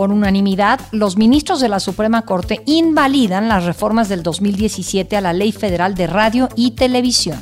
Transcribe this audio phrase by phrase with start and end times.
[0.00, 5.34] Por unanimidad, los ministros de la Suprema Corte invalidan las reformas del 2017 a la
[5.34, 7.38] Ley Federal de Radio y Televisión.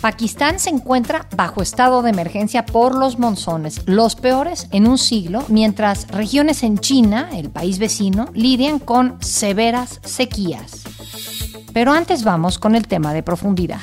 [0.00, 5.44] Pakistán se encuentra bajo estado de emergencia por los monzones, los peores en un siglo,
[5.46, 10.82] mientras regiones en China, el país vecino, lidian con severas sequías.
[11.72, 13.82] Pero antes vamos con el tema de profundidad.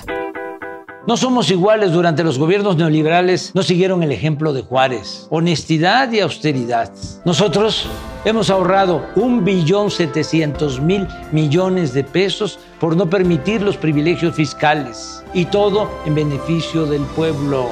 [1.08, 5.26] No somos iguales durante los gobiernos neoliberales, no siguieron el ejemplo de Juárez.
[5.32, 6.92] Honestidad y austeridad.
[7.26, 7.88] Nosotros
[8.24, 15.24] hemos ahorrado un billón setecientos mil millones de pesos por no permitir los privilegios fiscales
[15.34, 17.68] y todo en beneficio del pueblo.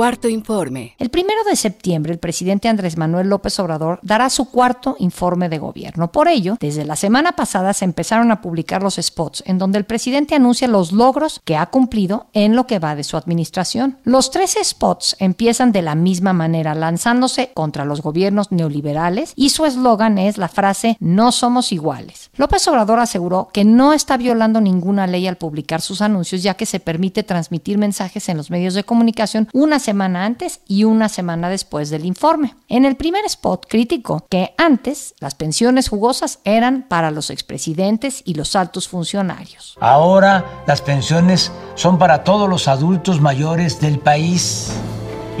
[0.00, 0.94] Cuarto informe.
[0.98, 5.58] El primero de septiembre, el presidente Andrés Manuel López Obrador dará su cuarto informe de
[5.58, 6.10] gobierno.
[6.10, 9.84] Por ello, desde la semana pasada se empezaron a publicar los spots en donde el
[9.84, 13.98] presidente anuncia los logros que ha cumplido en lo que va de su administración.
[14.02, 19.66] Los tres spots empiezan de la misma manera, lanzándose contra los gobiernos neoliberales y su
[19.66, 22.30] eslogan es la frase No somos iguales.
[22.38, 26.64] López Obrador aseguró que no está violando ninguna ley al publicar sus anuncios, ya que
[26.64, 31.90] se permite transmitir mensajes en los medios de comunicación una antes y una semana después
[31.90, 32.54] del informe.
[32.68, 38.34] En el primer spot criticó que antes las pensiones jugosas eran para los expresidentes y
[38.34, 39.76] los altos funcionarios.
[39.80, 44.72] Ahora las pensiones son para todos los adultos mayores del país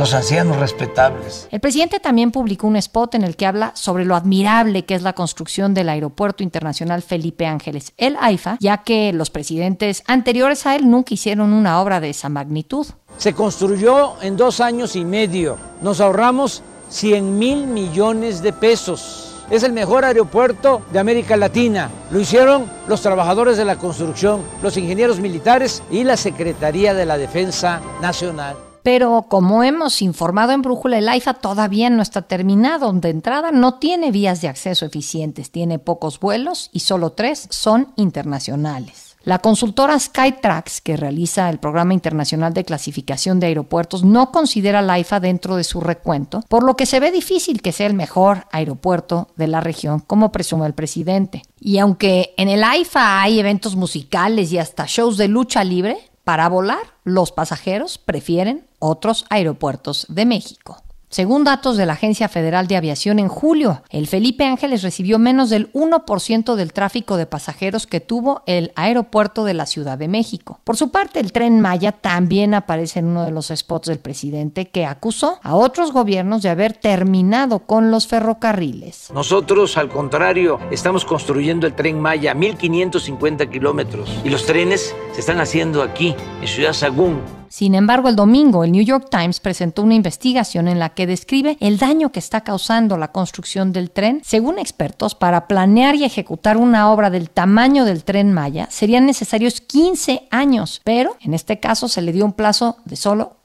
[0.00, 1.46] los ancianos respetables.
[1.50, 5.02] El presidente también publicó un spot en el que habla sobre lo admirable que es
[5.02, 10.74] la construcción del Aeropuerto Internacional Felipe Ángeles, el AIFA, ya que los presidentes anteriores a
[10.74, 12.86] él nunca hicieron una obra de esa magnitud.
[13.18, 15.58] Se construyó en dos años y medio.
[15.82, 19.44] Nos ahorramos 100 mil millones de pesos.
[19.50, 21.90] Es el mejor aeropuerto de América Latina.
[22.10, 27.18] Lo hicieron los trabajadores de la construcción, los ingenieros militares y la Secretaría de la
[27.18, 28.69] Defensa Nacional.
[28.82, 32.92] Pero como hemos informado en Brújula, el AIFA todavía no está terminado.
[32.92, 37.92] De entrada no tiene vías de acceso eficientes, tiene pocos vuelos y solo tres son
[37.96, 39.10] internacionales.
[39.22, 44.94] La consultora Skytrax, que realiza el Programa Internacional de Clasificación de Aeropuertos, no considera la
[44.94, 48.46] AIFA dentro de su recuento, por lo que se ve difícil que sea el mejor
[48.50, 51.42] aeropuerto de la región, como presume el presidente.
[51.58, 56.48] Y aunque en el AIFA hay eventos musicales y hasta shows de lucha libre, para
[56.48, 60.82] volar los pasajeros prefieren otros aeropuertos de México.
[61.10, 65.50] Según datos de la Agencia Federal de Aviación, en julio, el Felipe Ángeles recibió menos
[65.50, 70.60] del 1% del tráfico de pasajeros que tuvo el aeropuerto de la Ciudad de México.
[70.62, 74.68] Por su parte, el tren Maya también aparece en uno de los spots del presidente
[74.68, 79.10] que acusó a otros gobiernos de haber terminado con los ferrocarriles.
[79.12, 85.40] Nosotros, al contrario, estamos construyendo el tren Maya, 1550 kilómetros, y los trenes se están
[85.40, 89.96] haciendo aquí, en Ciudad Sagún sin embargo, el domingo el New York Times presentó una
[89.96, 94.22] investigación en la que describe el daño que está causando la construcción del tren.
[94.24, 99.60] Según expertos, para planear y ejecutar una obra del tamaño del tren Maya serían necesarios
[99.60, 103.39] 15 años, pero en este caso se le dio un plazo de solo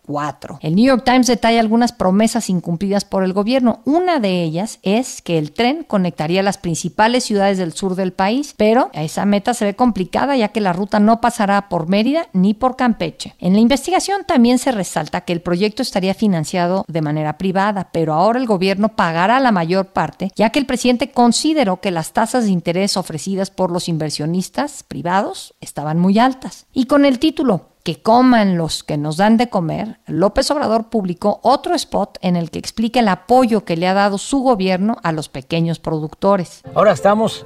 [0.61, 3.81] el New York Times detalla algunas promesas incumplidas por el gobierno.
[3.85, 8.53] Una de ellas es que el tren conectaría las principales ciudades del sur del país,
[8.57, 12.53] pero esa meta se ve complicada ya que la ruta no pasará por Mérida ni
[12.53, 13.35] por Campeche.
[13.39, 18.13] En la investigación también se resalta que el proyecto estaría financiado de manera privada, pero
[18.13, 22.45] ahora el gobierno pagará la mayor parte, ya que el presidente consideró que las tasas
[22.45, 26.67] de interés ofrecidas por los inversionistas privados estaban muy altas.
[26.73, 31.39] Y con el título que coman los que nos dan de comer, López Obrador publicó
[31.43, 35.11] otro spot en el que explica el apoyo que le ha dado su gobierno a
[35.11, 36.63] los pequeños productores.
[36.73, 37.45] Ahora estamos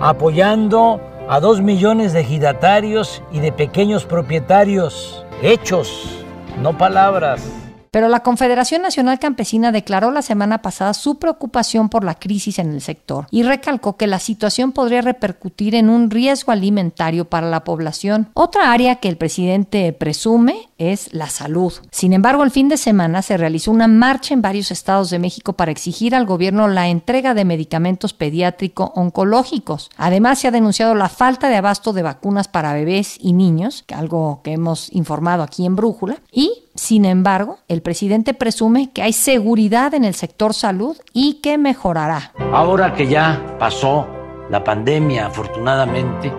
[0.00, 5.26] apoyando a dos millones de ejidatarios y de pequeños propietarios.
[5.42, 6.24] Hechos,
[6.62, 7.42] no palabras.
[7.90, 12.72] Pero la Confederación Nacional Campesina declaró la semana pasada su preocupación por la crisis en
[12.72, 17.64] el sector y recalcó que la situación podría repercutir en un riesgo alimentario para la
[17.64, 18.28] población.
[18.34, 21.72] Otra área que el presidente presume es la salud.
[21.90, 25.54] Sin embargo, el fin de semana se realizó una marcha en varios estados de México
[25.54, 29.90] para exigir al gobierno la entrega de medicamentos pediátrico oncológicos.
[29.96, 34.40] Además, se ha denunciado la falta de abasto de vacunas para bebés y niños, algo
[34.44, 39.92] que hemos informado aquí en Brújula, y sin embargo, el presidente presume que hay seguridad
[39.92, 42.32] en el sector salud y que mejorará.
[42.52, 44.08] Ahora que ya pasó
[44.48, 46.32] la pandemia, afortunadamente,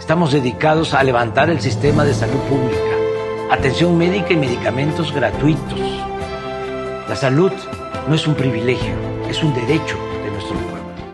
[0.00, 5.78] Estamos dedicados a levantar el sistema de salud pública, atención médica y medicamentos gratuitos.
[7.06, 7.52] La salud
[8.08, 8.94] no es un privilegio,
[9.28, 9.98] es un derecho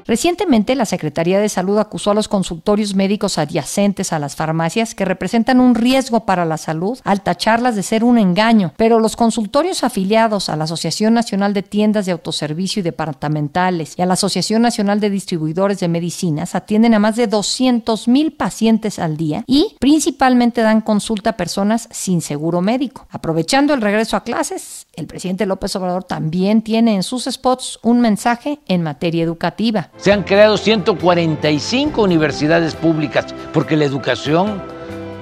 [0.06, 5.05] Recientemente, la Secretaría de Salud acusó a los consultorios médicos adyacentes a las farmacias que
[5.05, 9.82] representan un riesgo para la salud al tacharlas de ser un engaño, pero los consultorios
[9.82, 14.62] afiliados a la Asociación Nacional de Tiendas de Autoservicio y Departamentales y a la Asociación
[14.62, 19.76] Nacional de Distribuidores de Medicinas atienden a más de 200 mil pacientes al día y
[19.81, 23.06] principalmente dan consulta a personas sin seguro médico.
[23.11, 28.00] Aprovechando el regreso a clases, el presidente López Obrador también tiene en sus spots un
[28.00, 29.90] mensaje en materia educativa.
[29.98, 34.62] Se han creado 145 universidades públicas porque la educación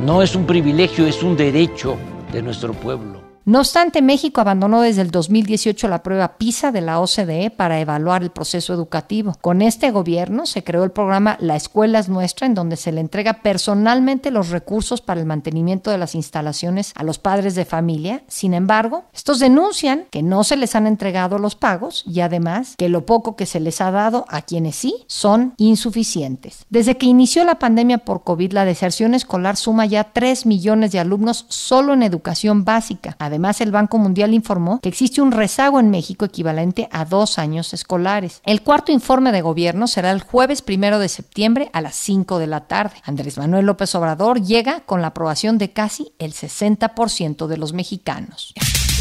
[0.00, 1.96] no es un privilegio, es un derecho
[2.32, 3.23] de nuestro pueblo.
[3.46, 8.22] No obstante, México abandonó desde el 2018 la prueba PISA de la OCDE para evaluar
[8.22, 9.36] el proceso educativo.
[9.42, 13.02] Con este gobierno se creó el programa La Escuela es Nuestra, en donde se le
[13.02, 18.22] entrega personalmente los recursos para el mantenimiento de las instalaciones a los padres de familia.
[18.28, 22.88] Sin embargo, estos denuncian que no se les han entregado los pagos y además que
[22.88, 26.64] lo poco que se les ha dado a quienes sí son insuficientes.
[26.70, 31.00] Desde que inició la pandemia por COVID, la deserción escolar suma ya 3 millones de
[31.00, 33.14] alumnos solo en educación básica.
[33.34, 38.40] El Banco Mundial informó que existe un rezago en México equivalente a dos años escolares.
[38.44, 42.46] El cuarto informe de gobierno será el jueves primero de septiembre a las 5 de
[42.46, 42.96] la tarde.
[43.04, 48.54] Andrés Manuel López Obrador llega con la aprobación de casi el 60% de los mexicanos.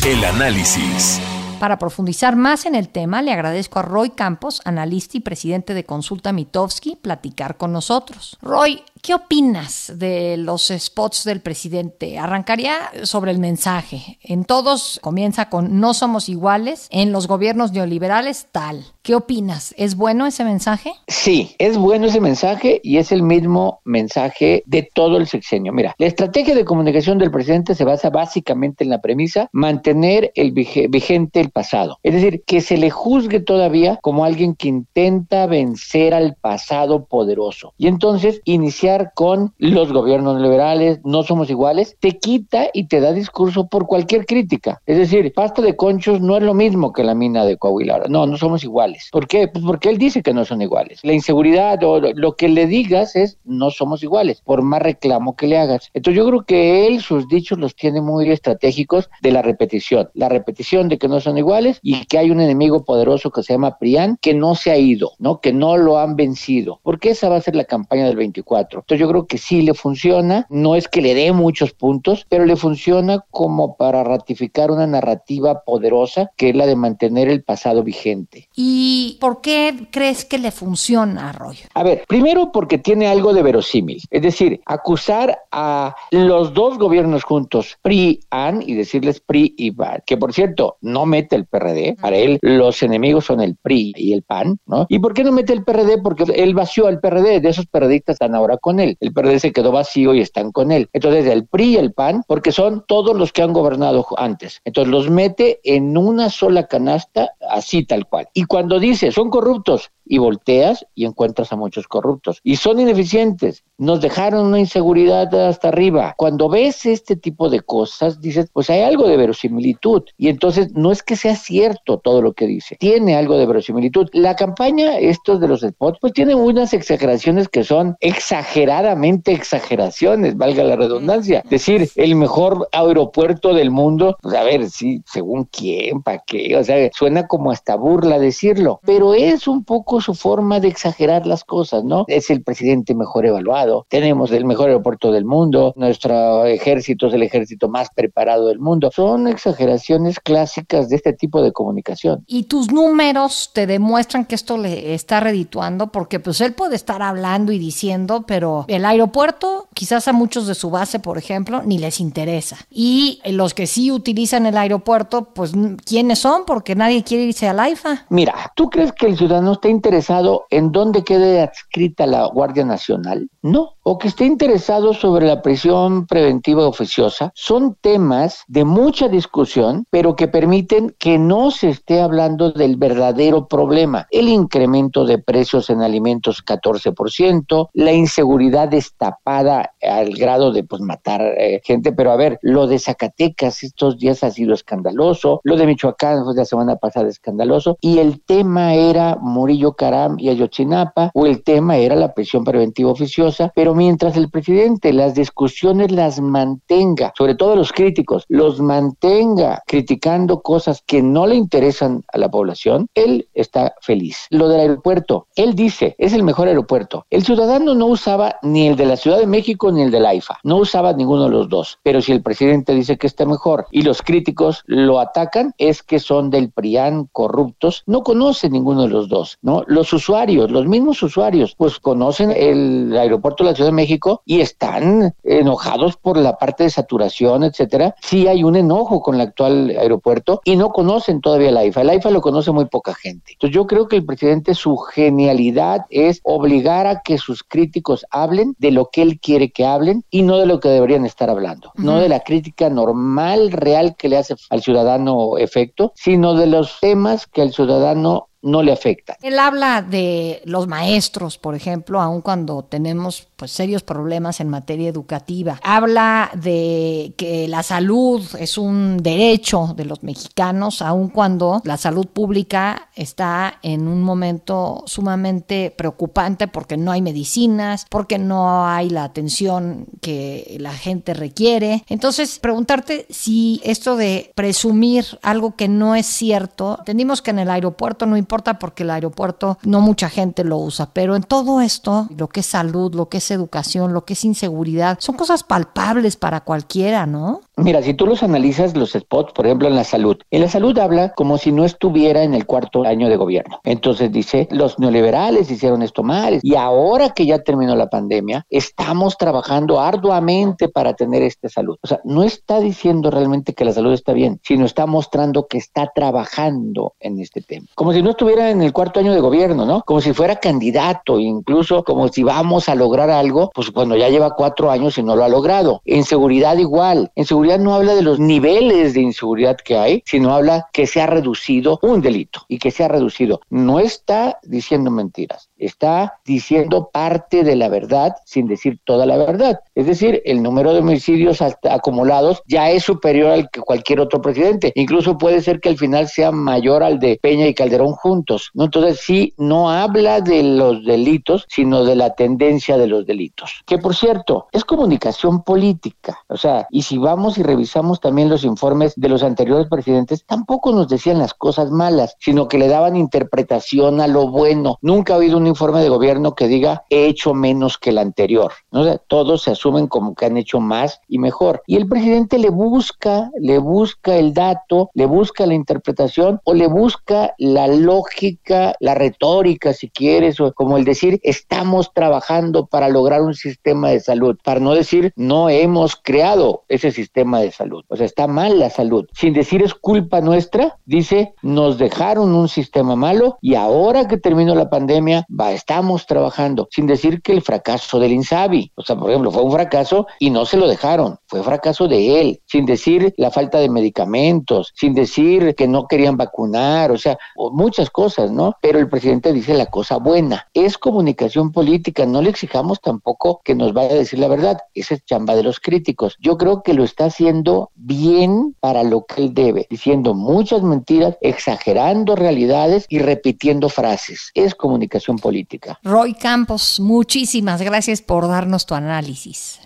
[0.06, 1.21] El análisis.
[1.63, 5.85] Para profundizar más en el tema, le agradezco a Roy Campos, analista y presidente de
[5.85, 8.38] Consulta Mitofsky, platicar con nosotros.
[8.41, 12.17] Roy, ¿Qué opinas de los spots del presidente?
[12.17, 14.17] Arrancaría sobre el mensaje.
[14.23, 18.85] En todos comienza con no somos iguales, en los gobiernos neoliberales tal.
[19.01, 19.75] ¿Qué opinas?
[19.77, 20.94] ¿Es bueno ese mensaje?
[21.09, 25.73] Sí, es bueno ese mensaje y es el mismo mensaje de todo el sexenio.
[25.73, 30.53] Mira, la estrategia de comunicación del presidente se basa básicamente en la premisa mantener el
[30.53, 31.99] vigente el pasado.
[32.03, 37.73] Es decir, que se le juzgue todavía como alguien que intenta vencer al pasado poderoso.
[37.77, 43.12] Y entonces iniciar con los gobiernos liberales, no somos iguales, te quita y te da
[43.12, 44.81] discurso por cualquier crítica.
[44.86, 48.04] Es decir, pasta de conchos no es lo mismo que la mina de Coahuila.
[48.10, 49.10] No, no somos iguales.
[49.12, 49.48] ¿Por qué?
[49.48, 51.00] Pues porque él dice que no son iguales.
[51.04, 55.48] La inseguridad o lo que le digas es no somos iguales, por más reclamo que
[55.48, 55.90] le hagas.
[55.94, 60.10] Entonces yo creo que él sus dichos los tiene muy estratégicos de la repetición.
[60.13, 63.54] La repetición de que no son iguales y que hay un enemigo poderoso que se
[63.54, 65.40] llama Prián que no se ha ido, ¿no?
[65.40, 66.80] Que no lo han vencido.
[66.84, 68.82] Porque esa va a ser la campaña del 24.
[68.83, 72.45] Entonces yo creo que sí le funciona, no es que le dé muchos puntos, pero
[72.45, 77.83] le funciona como para ratificar una narrativa poderosa que es la de mantener el pasado
[77.83, 78.50] vigente.
[78.56, 81.65] ¿Y por qué crees que le funciona, Arroyo?
[81.74, 87.24] A ver, primero porque tiene algo de verosímil, es decir, acusar a los dos gobiernos
[87.24, 92.18] juntos, PRI-AN, y decirles PRI y PAN, que por cierto, no mete el PRD, para
[92.18, 94.85] él los enemigos son el PRI y el PAN, ¿no?
[94.89, 96.01] ¿Y por qué no mete el PRD?
[96.01, 98.97] Porque él vació al PRD, de esos periodistas están ahora con él.
[98.99, 100.89] El PRD se quedó vacío y están con él.
[100.93, 104.61] Entonces, el PRI y el PAN, porque son todos los que han gobernado antes.
[104.65, 108.27] Entonces, los mete en una sola canasta, así tal cual.
[108.33, 112.39] Y cuando dice, son corruptos, y volteas y encuentras a muchos corruptos.
[112.43, 113.63] Y son ineficientes.
[113.77, 116.13] Nos dejaron una inseguridad hasta arriba.
[116.17, 120.03] Cuando ves este tipo de cosas, dices, pues hay algo de verosimilitud.
[120.18, 124.09] Y entonces no es que sea cierto todo lo que dice, tiene algo de verosimilitud.
[124.13, 130.63] La campaña, estos de los spots, pues tiene unas exageraciones que son exageradamente exageraciones, valga
[130.63, 131.44] la redundancia.
[131.49, 136.63] Decir, el mejor aeropuerto del mundo, pues a ver, sí, según quién, para qué, o
[136.63, 141.44] sea, suena como hasta burla decirlo, pero es un poco su forma de exagerar las
[141.44, 142.06] cosas, ¿no?
[142.07, 147.23] Es el presidente mejor evaluado, tenemos el mejor aeropuerto del mundo, nuestro ejército es el
[147.23, 148.89] ejército más preparado del mundo.
[148.93, 152.23] Son exageraciones clásicas de este tipo de comunicación.
[152.27, 157.01] Y tus números te demuestran que esto le está redituando porque pues él puede estar
[157.01, 161.77] hablando y diciendo, pero el aeropuerto quizás a muchos de su base, por ejemplo, ni
[161.77, 162.57] les interesa.
[162.69, 165.53] Y los que sí utilizan el aeropuerto, pues
[165.85, 166.43] ¿quiénes son?
[166.45, 168.05] Porque nadie quiere irse al AIFA.
[168.09, 173.29] Mira, ¿tú crees que el ciudadano está interesado en dónde quede adscrita la Guardia Nacional?
[173.41, 173.53] No.
[173.86, 177.33] O que esté interesado sobre la prisión preventiva oficiosa.
[177.36, 183.50] Son temas de mucha discusión, pero que permiten que no se esté hablando del verdadero
[183.50, 184.07] problema.
[184.10, 191.22] El incremento de precios en alimentos 14%, la inseguridad destapada al grado de pues matar
[191.22, 195.68] eh, gente, pero a ver, lo de Zacatecas estos días ha sido escandaloso, lo de
[195.68, 201.26] Michoacán fue la semana pasada escandaloso, y el tema era Murillo Caram y Ayotzinapa, o
[201.26, 206.19] el tema era la prisión preventiva oficiosa cosa, pero mientras el presidente las discusiones las
[206.19, 212.30] mantenga, sobre todo los críticos, los mantenga criticando cosas que no le interesan a la
[212.30, 214.28] población, él está feliz.
[214.30, 217.06] Lo del aeropuerto, él dice, es el mejor aeropuerto.
[217.09, 220.14] El ciudadano no usaba ni el de la Ciudad de México ni el de la
[220.14, 223.68] IFA, no usaba ninguno de los dos, pero si el presidente dice que está mejor
[223.71, 228.90] y los críticos lo atacan, es que son del PRIAN corruptos, no conoce ninguno de
[228.90, 229.64] los dos, ¿no?
[229.68, 234.42] Los usuarios, los mismos usuarios, pues conocen el aeropuerto de la Ciudad de México y
[234.42, 237.95] están enojados por la parte de saturación, etcétera.
[238.02, 241.83] Sí hay un enojo con el actual aeropuerto y no conocen todavía la IFA.
[241.83, 243.33] La IFA lo conoce muy poca gente.
[243.33, 248.56] Entonces yo creo que el presidente su genialidad es obligar a que sus críticos hablen
[248.59, 251.71] de lo que él quiere que hablen y no de lo que deberían estar hablando,
[251.75, 256.80] no de la crítica normal, real que le hace al ciudadano efecto, sino de los
[256.80, 259.18] temas que al ciudadano no le afecta.
[259.21, 264.90] Él habla de los maestros, por ejemplo, aun cuando tenemos pues serios problemas en materia
[264.90, 265.59] educativa.
[265.64, 272.06] Habla de que la salud es un derecho de los mexicanos, aun cuando la salud
[272.07, 279.06] pública está en un momento sumamente preocupante porque no hay medicinas, porque no hay la
[279.06, 281.85] atención que la gente requiere.
[281.88, 287.50] Entonces, preguntarte si esto de presumir algo que no es cierto, entendimos que en el
[287.50, 291.61] aeropuerto no importa importa porque el aeropuerto no mucha gente lo usa, pero en todo
[291.61, 295.44] esto, lo que es salud, lo que es educación, lo que es inseguridad, son cosas
[295.44, 297.42] palpables para cualquiera, ¿no?
[297.56, 300.76] Mira, si tú los analizas, los spots, por ejemplo, en la salud, en la salud
[300.80, 303.60] habla como si no estuviera en el cuarto año de gobierno.
[303.64, 309.18] Entonces dice, los neoliberales hicieron esto mal y ahora que ya terminó la pandemia, estamos
[309.18, 311.78] trabajando arduamente para tener esta salud.
[311.83, 315.60] O sea, no está diciendo realmente que la salud está bien, sino está mostrando que
[315.60, 317.68] está trabajando en este tema.
[317.76, 319.83] Como si no estuviera en el cuarto año de gobierno, ¿no?
[319.83, 324.31] Como si fuera candidato, incluso como si vamos a lograr algo, pues cuando ya lleva
[324.31, 325.81] cuatro años y no lo ha logrado.
[325.86, 327.12] En seguridad igual.
[327.16, 331.02] En seguridad no habla de los niveles de inseguridad que hay, sino habla que se
[331.02, 333.42] ha reducido un delito y que se ha reducido.
[333.50, 339.59] No está diciendo mentiras, está diciendo parte de la verdad sin decir toda la verdad.
[339.75, 344.71] Es decir, el número de homicidios acumulados ya es superior al que cualquier otro presidente.
[344.75, 348.51] Incluso puede ser que al final sea mayor al de Peña y Calderón juntos.
[348.53, 348.65] ¿no?
[348.65, 353.61] Entonces sí, no habla de los delitos, sino de la tendencia de los delitos.
[353.65, 356.19] Que por cierto, es comunicación política.
[356.27, 360.71] O sea, y si vamos y revisamos también los informes de los anteriores presidentes, tampoco
[360.71, 364.77] nos decían las cosas malas, sino que le daban interpretación a lo bueno.
[364.81, 368.54] Nunca ha habido un informe de gobierno que diga he hecho menos que el anterior.
[368.72, 368.98] ¿no?
[369.07, 371.62] todos se asumen como que han hecho más y mejor.
[371.68, 376.68] Y el presidente le busca, le busca el dato, le busca la interpretación o le
[376.68, 383.22] busca la lógica, la retórica, si quieres, o como el decir estamos trabajando para lograr
[383.22, 387.83] un sistema de salud, para no decir no hemos creado ese sistema de salud.
[387.88, 389.06] O sea, está mal la salud.
[389.14, 394.56] Sin decir es culpa nuestra, dice, nos dejaron un sistema malo y ahora que terminó
[394.56, 396.68] la pandemia, va, estamos trabajando.
[396.71, 400.30] Sin decir que el fracaso del INSABI, o sea, por ejemplo, fue un fracaso y
[400.30, 402.42] no se lo dejaron, fue fracaso de él.
[402.45, 407.18] Sin decir la falta de medicamentos, sin decir que no querían vacunar, o sea,
[407.52, 408.56] muchas cosas, ¿no?
[408.62, 410.47] Pero el presidente dice la cosa buena.
[410.54, 414.57] Es comunicación política, no le exijamos tampoco que nos vaya a decir la verdad.
[414.73, 416.18] Esa es chamba de los críticos.
[416.19, 421.18] Yo creo que lo está haciendo bien para lo que él debe, diciendo muchas mentiras,
[421.21, 424.31] exagerando realidades y repitiendo frases.
[424.33, 425.80] Es comunicación política.
[425.83, 429.59] Roy Campos, muchísimas gracias por darnos tu análisis.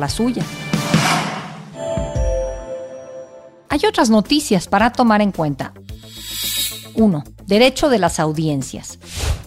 [0.00, 0.42] la suya.
[3.68, 5.72] Hay otras noticias para tomar en cuenta.
[6.94, 7.24] 1.
[7.46, 8.98] Derecho de las audiencias.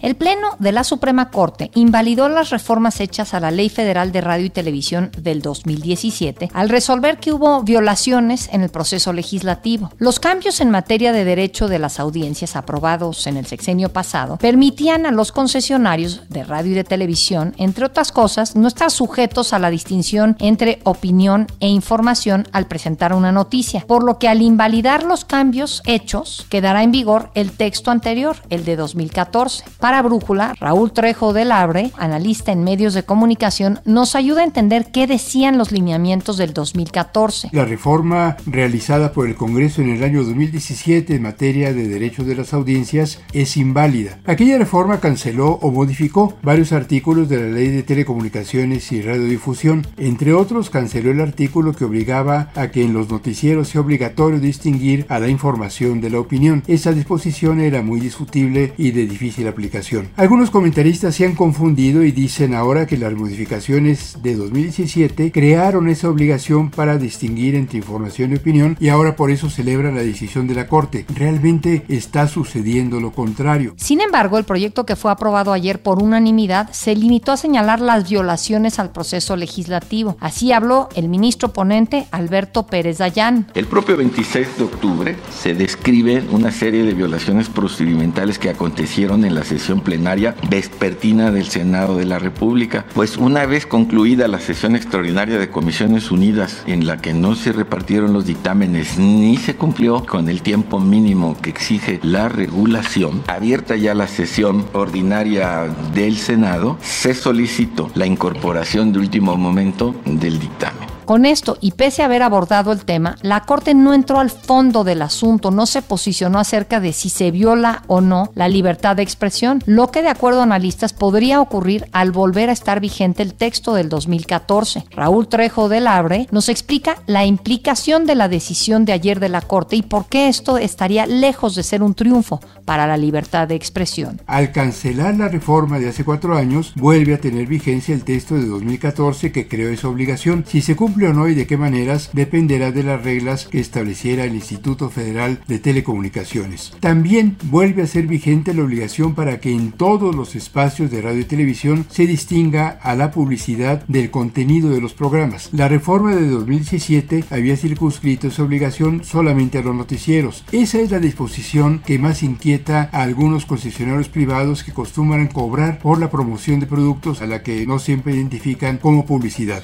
[0.01, 4.19] El Pleno de la Suprema Corte invalidó las reformas hechas a la Ley Federal de
[4.19, 9.91] Radio y Televisión del 2017 al resolver que hubo violaciones en el proceso legislativo.
[9.99, 15.05] Los cambios en materia de derecho de las audiencias aprobados en el sexenio pasado permitían
[15.05, 19.59] a los concesionarios de radio y de televisión, entre otras cosas, no estar sujetos a
[19.59, 25.03] la distinción entre opinión e información al presentar una noticia, por lo que al invalidar
[25.03, 29.63] los cambios hechos quedará en vigor el texto anterior, el de 2014.
[29.79, 34.91] Para Brújula, Raúl Trejo del Abre, analista en medios de comunicación, nos ayuda a entender
[34.91, 37.49] qué decían los lineamientos del 2014.
[37.53, 42.35] La reforma realizada por el Congreso en el año 2017 en materia de derechos de
[42.35, 44.19] las audiencias es inválida.
[44.25, 49.87] Aquella reforma canceló o modificó varios artículos de la Ley de Telecomunicaciones y Radiodifusión.
[49.97, 55.05] Entre otros, canceló el artículo que obligaba a que en los noticieros sea obligatorio distinguir
[55.09, 56.63] a la información de la opinión.
[56.67, 60.09] Esa disposición era muy discutible y de difícil aplicación.
[60.15, 66.09] Algunos comentaristas se han confundido y dicen ahora que las modificaciones de 2017 crearon esa
[66.09, 70.55] obligación para distinguir entre información y opinión y ahora por eso celebran la decisión de
[70.55, 71.05] la Corte.
[71.15, 73.73] Realmente está sucediendo lo contrario.
[73.77, 78.09] Sin embargo, el proyecto que fue aprobado ayer por unanimidad se limitó a señalar las
[78.09, 80.17] violaciones al proceso legislativo.
[80.19, 83.47] Así habló el ministro ponente Alberto Pérez Dayán.
[83.53, 89.35] El propio 26 de octubre se describe una serie de violaciones procedimentales que acontecieron en
[89.35, 92.83] la sesión plenaria vespertina del Senado de la República.
[92.93, 97.53] Pues una vez concluida la sesión extraordinaria de Comisiones Unidas en la que no se
[97.53, 103.77] repartieron los dictámenes ni se cumplió con el tiempo mínimo que exige la regulación, abierta
[103.77, 110.92] ya la sesión ordinaria del Senado, se solicitó la incorporación de último momento del dictamen.
[111.05, 114.83] Con esto, y pese a haber abordado el tema, la Corte no entró al fondo
[114.83, 119.03] del asunto, no se posicionó acerca de si se viola o no la libertad de
[119.03, 123.33] expresión, lo que de acuerdo a analistas podría ocurrir al volver a estar vigente el
[123.33, 124.85] texto del 2014.
[124.91, 129.41] Raúl Trejo del Abre nos explica la implicación de la decisión de ayer de la
[129.41, 133.55] Corte y por qué esto estaría lejos de ser un triunfo para la libertad de
[133.55, 134.21] expresión.
[134.25, 138.45] Al cancelar la reforma de hace cuatro años, vuelve a tener vigencia el texto de
[138.45, 140.45] 2014 que creó esa obligación.
[140.47, 144.25] Si se cumple o no y de qué maneras dependerá de las reglas que estableciera
[144.25, 146.73] el Instituto Federal de Telecomunicaciones.
[146.79, 151.21] También vuelve a ser vigente la obligación para que en todos los espacios de radio
[151.21, 155.49] y televisión se distinga a la publicidad del contenido de los programas.
[155.51, 160.43] La reforma de 2017 había circunscrito esa obligación solamente a los noticieros.
[160.51, 165.99] Esa es la disposición que más inquieta a algunos concesionarios privados que acostumbran cobrar por
[165.99, 169.63] la promoción de productos a la que no siempre identifican como publicidad.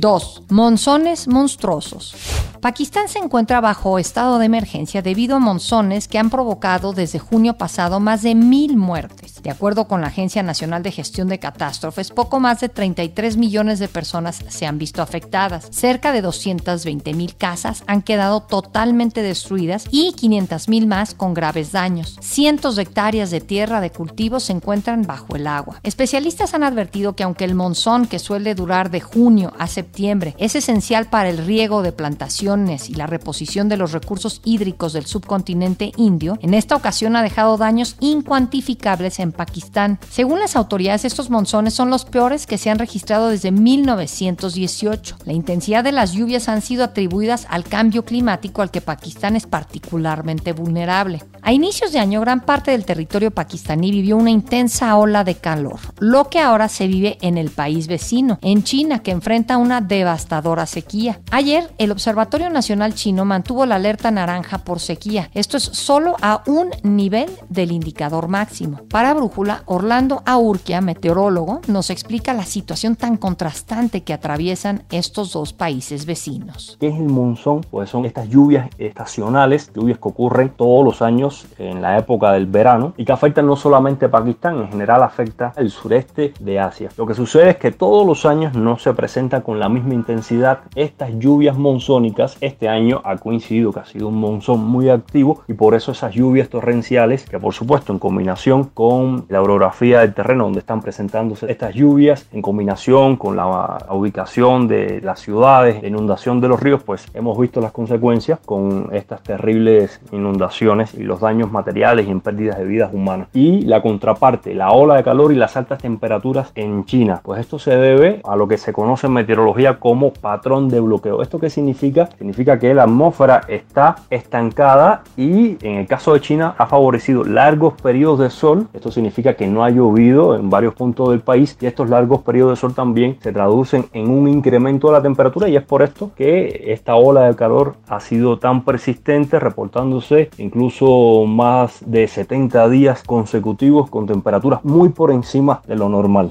[0.00, 0.42] 2.
[0.50, 2.14] Monzones monstruosos.
[2.60, 7.56] Pakistán se encuentra bajo estado de emergencia debido a monzones que han provocado desde junio
[7.56, 9.42] pasado más de mil muertes.
[9.42, 13.78] De acuerdo con la Agencia Nacional de Gestión de Catástrofes, poco más de 33 millones
[13.78, 15.68] de personas se han visto afectadas.
[15.70, 21.72] Cerca de 220 mil casas han quedado totalmente destruidas y 500 mil más con graves
[21.72, 22.18] daños.
[22.20, 25.80] Cientos de hectáreas de tierra de cultivo se encuentran bajo el agua.
[25.82, 30.54] Especialistas han advertido que aunque el monzón que suele durar de junio a septiembre es
[30.54, 35.92] esencial para el riego de plantaciones, y la reposición de los recursos hídricos del subcontinente
[35.96, 40.00] indio, en esta ocasión ha dejado daños incuantificables en Pakistán.
[40.10, 45.18] Según las autoridades, estos monzones son los peores que se han registrado desde 1918.
[45.26, 49.46] La intensidad de las lluvias han sido atribuidas al cambio climático al que Pakistán es
[49.46, 51.22] particularmente vulnerable.
[51.42, 55.80] A inicios de año, gran parte del territorio pakistaní vivió una intensa ola de calor,
[55.98, 60.66] lo que ahora se vive en el país vecino, en China, que enfrenta una devastadora
[60.66, 61.20] sequía.
[61.30, 65.30] Ayer, el Observatorio Nacional Chino mantuvo la alerta naranja por sequía.
[65.32, 68.82] Esto es solo a un nivel del indicador máximo.
[68.90, 75.54] Para Brújula, Orlando Aurquia, meteorólogo, nos explica la situación tan contrastante que atraviesan estos dos
[75.54, 76.76] países vecinos.
[76.78, 77.62] ¿Qué es el monzón?
[77.70, 82.46] Pues son estas lluvias estacionales, lluvias que ocurren todos los años en la época del
[82.46, 86.90] verano y que afectan no solamente a Pakistán, en general afecta el sureste de Asia.
[86.96, 90.60] Lo que sucede es que todos los años no se presentan con la misma intensidad
[90.74, 95.54] estas lluvias monzónicas este año ha coincidido que ha sido un monzón muy activo y
[95.54, 100.44] por eso esas lluvias torrenciales, que por supuesto en combinación con la orografía del terreno
[100.44, 106.40] donde están presentándose estas lluvias, en combinación con la ubicación de las ciudades, la inundación
[106.40, 111.50] de los ríos, pues hemos visto las consecuencias con estas terribles inundaciones y los daños
[111.50, 113.28] materiales y en pérdidas de vidas humanas.
[113.32, 117.20] Y la contraparte, la ola de calor y las altas temperaturas en China.
[117.22, 121.22] Pues esto se debe a lo que se conoce en meteorología como patrón de bloqueo.
[121.22, 122.08] ¿Esto qué significa?
[122.18, 127.74] significa que la atmósfera está estancada y en el caso de China ha favorecido largos
[127.80, 128.68] periodos de sol.
[128.72, 132.52] Esto significa que no ha llovido en varios puntos del país y estos largos periodos
[132.52, 136.10] de sol también se traducen en un incremento de la temperatura y es por esto
[136.16, 140.86] que esta ola de calor ha sido tan persistente, reportándose incluso
[141.26, 146.30] más de 70 días consecutivos con temperaturas muy por encima de lo normal.